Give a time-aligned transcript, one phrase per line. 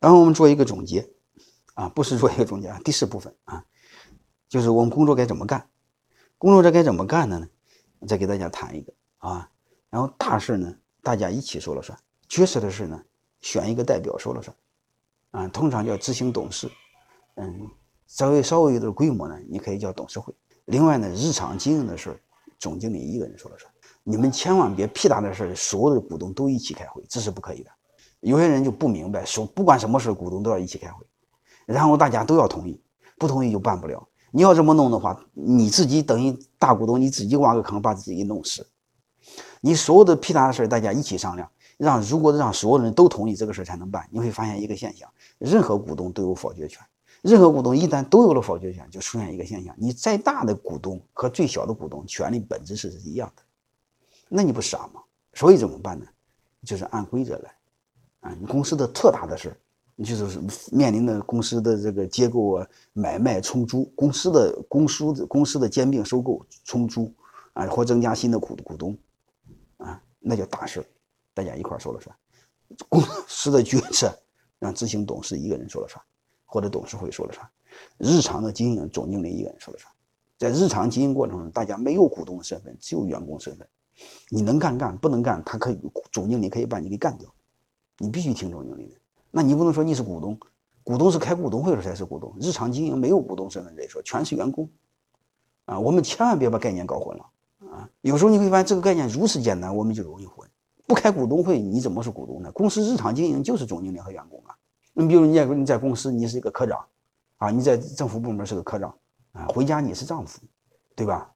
[0.00, 1.08] 然后我们做一个总结，
[1.74, 3.64] 啊，不是做一个总结啊，第四部分啊，
[4.48, 5.68] 就是我们工作该怎么干，
[6.38, 7.46] 工作这该怎么干的呢？
[8.08, 9.50] 再给大家谈一个啊，
[9.90, 11.94] 然后大事呢，大家一起说了算；
[12.28, 13.04] 决策的事呢，
[13.42, 14.56] 选一个代表说了算，
[15.32, 16.66] 啊，通常叫执行董事，
[17.34, 17.68] 嗯，
[18.06, 20.34] 稍微稍微有点规模呢，你可以叫董事会。
[20.64, 22.18] 另外呢，日常经营的事
[22.58, 23.70] 总经理一个人说了算。
[24.02, 27.70] 你们千万别屁大的事所有的股东都一起开会，这是不可以的。
[28.20, 31.04] 有些人就不明白，说不管什么事股东都要一起开会，
[31.66, 32.80] 然后大家都要同意，
[33.18, 34.06] 不同意就办不了。
[34.30, 38.66] 你要这么弄的话，你自己等于大股东，你自己挖个坑把自己弄死。
[39.60, 44.06] 你所有的屁大的事大家一起商量，让如果让所有人都同意这个事才能办。
[44.10, 46.80] 你会发现一个现象：任何股东都有否决权。
[47.22, 53.42] 任何股东一旦都有了否决权，就出现一个现象：你再大的股东和最小的股东权利本质是一样的。
[54.28, 55.02] 那你不傻吗？
[55.34, 56.06] 所以怎么办呢？
[56.64, 57.54] 就是按规则来。
[58.20, 59.54] 啊，你公司的特大的事
[59.96, 60.40] 你就是
[60.72, 67.12] 面临的公司的这个结构啊、买卖、冲租，公司的公司的公司的兼并、收购、冲租
[67.52, 68.96] 啊，或增加新的股股东
[69.78, 70.84] 啊，那叫大事
[71.34, 72.16] 大家一块说了算。
[72.88, 74.16] 公司的决策
[74.58, 76.00] 让执行董事一个人说了算。
[76.52, 77.48] 或者董事会说了算，
[77.96, 79.88] 日常的经营总经理一个人说了算，
[80.36, 83.64] 在日常经营过程中，大家没有股东的身份，只有员工身份，
[84.30, 85.78] 你能干干，不能干，他可以
[86.10, 87.32] 总经理可以把你给干掉，
[88.02, 88.94] 你必须听总经理的。
[89.30, 90.38] 那你不能说你是股东，
[90.82, 94.66] 股东是开股东会时才是股东，日常经营没有股东身份这一说，全是员工，
[95.66, 97.26] 啊，我们千万别把概念搞混了
[97.70, 97.88] 啊！
[98.00, 100.48] 有时候你会发现这个概念如此简单，我们就容易混。
[100.86, 102.50] 不开股东会，你怎么是股东呢？
[102.52, 104.56] 公司日常经营就是总经理和员工啊。
[104.94, 106.82] 你比如你在你在公司，你是一个科长，
[107.36, 108.94] 啊，你在政府部门是个科长，
[109.32, 110.40] 啊，回家你是丈夫，
[110.96, 111.30] 对吧？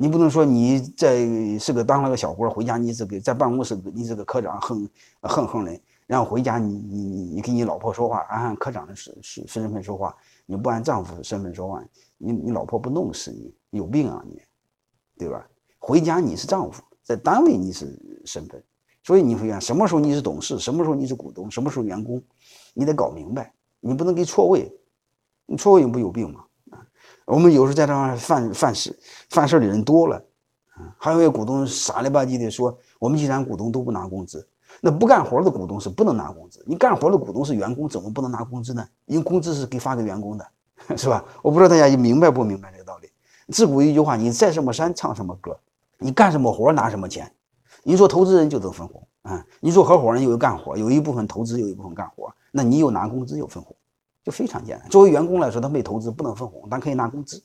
[0.00, 1.26] 你不能说你在
[1.58, 4.88] 是个当了个小官，回家你这个在办公室你这个科长哼
[5.22, 10.14] 哼哼的，然后回家你你你你跟你老婆说话，按科长的身身身份说话，
[10.46, 11.82] 你不按丈夫身份说话，
[12.16, 14.40] 你你老婆不弄死你，有病啊你，
[15.18, 15.44] 对吧？
[15.80, 18.62] 回家你是丈夫，在单位你是身份，
[19.02, 22.22] 所以你会看什么时候你是董事，什么时候你是股东，什么时候员工。
[22.72, 24.72] 你得搞明白，你不能给错位，
[25.44, 26.44] 你错位你不有病吗？
[27.28, 30.16] 我们有时候在这方犯犯事犯事的人多了，
[30.74, 34.48] 啊，还有一个股东傻里吧唧的说，我们既然股东都不拿工资，
[34.80, 38.86] 那不干活的股东是不能拿工资，你干活的股东是员工，怎么不能拿工资呢？
[39.04, 40.46] 因为工资是给发给员工的，
[40.96, 41.22] 是吧？
[41.42, 43.10] 我不知道大家明白不明白这个道理。
[43.52, 45.54] 自古一句话，你在什么山唱什么歌，
[45.98, 47.30] 你干什么活拿什么钱，
[47.82, 52.34] 你做投资人就得分红啊，你做合伙人有干活，有一部分投资，有一部分干活。
[52.50, 53.76] 那你有拿工资有分红，
[54.28, 54.86] 就非常简单。
[54.90, 57.42] 作为员工来说，他没投资不能分红，但可以拿工资，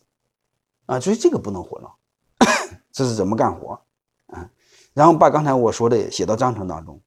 [0.85, 1.95] 啊，所以这个不能混了。
[2.91, 3.79] 这是怎么干活
[4.27, 4.51] 啊？
[4.93, 6.99] 然后把刚才我说的写到章程当中，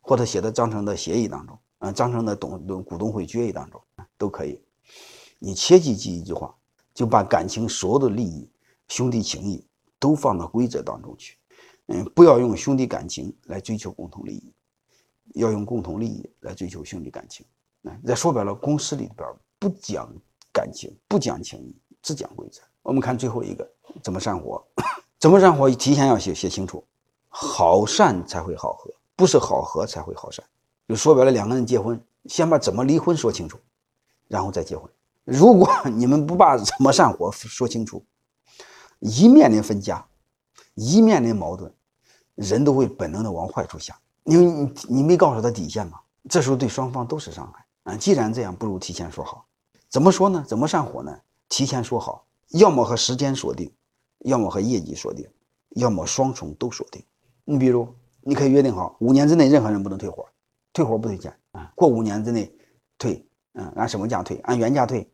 [0.00, 3.78] 或者写到章程的协议当中，啊，章程的董股东会决议当中
[4.16, 4.58] 都可以。
[5.38, 6.54] 你切记记一句话，
[6.94, 8.50] 就把感情所有的利益、
[8.88, 9.62] 兄弟情谊
[9.98, 11.36] 都放到规则当中去。
[11.88, 14.54] 嗯，不要用兄弟感情来追求共同利益。
[15.34, 17.44] 要用共同利益来追求兄弟感情，
[18.02, 19.28] 那说白了，公司里边
[19.58, 20.12] 不讲
[20.52, 22.60] 感情，不讲情义，只讲规则。
[22.82, 23.68] 我们看最后一个，
[24.02, 24.62] 怎么散伙？
[25.18, 25.70] 怎么散伙？
[25.70, 26.84] 提前要写写清楚，
[27.28, 30.44] 好散才会好合，不是好合才会好散。
[30.86, 33.58] 就说白了，两个人结婚，先把怎么离婚说清楚，
[34.26, 34.90] 然后再结婚。
[35.24, 38.04] 如果 你们不把怎么散伙说清楚，
[39.00, 40.06] 一面临分家，
[40.74, 41.72] 一面临矛盾，
[42.34, 43.96] 人都会本能的往坏处想。
[44.24, 47.96] 因为你你没告诉他底线嘛，这时候对双方都是伤害啊。
[47.96, 49.46] 既然这样，不如提前说好。
[49.88, 50.44] 怎么说呢？
[50.46, 51.20] 怎么散伙呢？
[51.48, 53.72] 提前说好，要么和时间锁定，
[54.18, 55.26] 要么和业绩锁定，
[55.70, 57.02] 要么双重都锁定。
[57.44, 57.88] 你比如，
[58.20, 60.28] 你可以约定好，五年之内任何人不能退伙，
[60.74, 61.72] 退伙不退钱啊。
[61.74, 62.54] 过五年之内
[62.98, 64.36] 退，嗯，按什么价退？
[64.44, 65.10] 按原价退，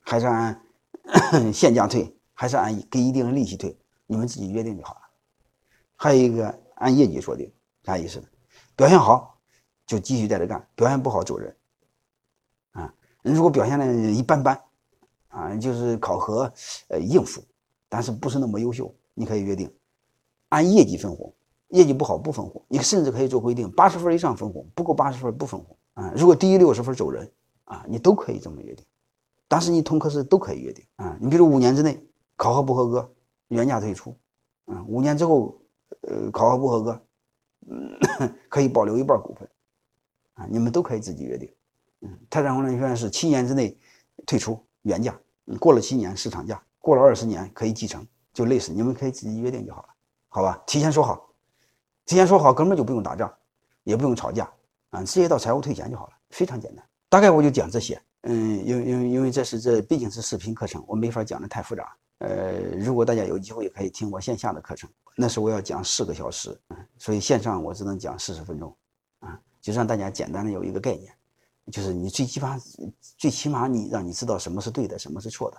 [0.00, 0.62] 还是按
[1.50, 3.74] 现价退，还是按给一定的利息退？
[4.06, 5.00] 你们自己约定就好了。
[5.96, 7.50] 还有一个按业绩锁定，
[7.84, 8.22] 啥意思？
[8.76, 9.40] 表现好
[9.86, 11.56] 就继续在这干，表现不好走人。
[13.22, 14.60] 如果表现的一般般，
[15.28, 16.52] 啊，就是考核
[16.88, 17.42] 呃应付，
[17.88, 19.72] 但是不是那么优秀，你可以约定
[20.48, 21.32] 按业绩分红，
[21.68, 22.64] 业绩不好不分红。
[22.68, 25.76] 你甚至可以做规定，八十分以上分红，不够八十分不分红。
[25.94, 27.30] 啊，如果低于六十分走人，
[27.64, 28.84] 啊，你都可以这么约定。
[29.46, 32.02] 但是你同科室都可以约定啊，你比如五年之内
[32.36, 33.12] 考核不合格，
[33.48, 34.16] 原价退出。
[34.66, 35.60] 啊，五年之后，
[36.02, 37.02] 呃，考核不合格。
[37.68, 37.98] 嗯，
[38.48, 39.48] 可以保留一半股份，
[40.34, 41.52] 啊，你们都可以自己约定。
[42.00, 43.76] 嗯，泰山工程学院是七年之内
[44.26, 45.18] 退出原价，
[45.58, 49.88] 过了七年市场价，过了二十年可以继承，就类似，你们可以自己约定就好了，
[50.28, 50.62] 好吧？
[50.66, 51.30] 提前说好，
[52.06, 53.32] 提前说好，根本就不用打仗，
[53.84, 54.50] 也不用吵架，
[54.90, 56.84] 啊，直接到财务退钱就好了，非常简单。
[57.08, 58.00] 大概我就讲这些。
[58.22, 61.96] 嗯，因为因为因为这是这毕竟是视频课程，我没法讲的太复杂。
[62.18, 68.76] 呃，如果大家有机会可以听我线下的课程，那是我要讲四个小时，嗯所以线上我只能讲四十分钟，
[69.20, 71.10] 啊，就让大家简单的有一个概念，
[71.70, 72.60] 就是你最起码
[73.16, 75.58] 最起码你让你知道什么是对的，什么是错的，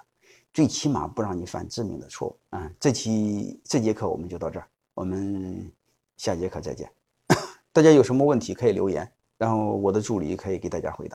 [0.53, 2.71] 最起码不让你犯致命的错误啊。
[2.79, 5.71] 这期这节课我们就到这儿，我们
[6.17, 6.91] 下节课再见。
[7.73, 11.09] 大家有什么问题可以留言，然后我的助理可以给大家回答。